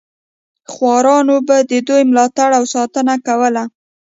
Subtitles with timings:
[0.71, 3.63] خوارانو به د دوی ملاتړ او ساتنه کوله.